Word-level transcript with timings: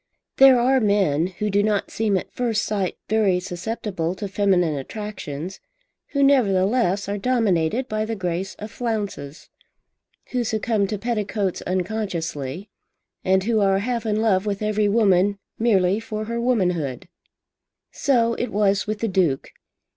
There 0.37 0.59
are 0.59 0.79
men, 0.79 1.27
who 1.27 1.51
do 1.51 1.61
not 1.61 1.91
seem 1.91 2.17
at 2.17 2.31
first 2.33 2.63
sight 2.63 2.97
very 3.07 3.39
susceptible 3.39 4.15
to 4.15 4.27
feminine 4.27 4.75
attractions, 4.75 5.59
who 6.07 6.23
nevertheless 6.23 7.07
are 7.07 7.19
dominated 7.19 7.87
by 7.87 8.05
the 8.05 8.15
grace 8.15 8.55
of 8.55 8.71
flounces, 8.71 9.51
who 10.31 10.43
succumb 10.43 10.87
to 10.87 10.97
petticoats 10.97 11.61
unconsciously, 11.67 12.71
and 13.23 13.43
who 13.43 13.59
are 13.59 13.77
half 13.77 14.03
in 14.07 14.19
love 14.23 14.47
with 14.47 14.63
every 14.63 14.89
woman 14.89 15.37
merely 15.59 15.99
for 15.99 16.25
her 16.25 16.41
womanhood. 16.41 17.07
So 17.91 18.33
it 18.33 18.51
was 18.51 18.87
with 18.87 19.01
the 19.01 19.07
Duke. 19.07 19.51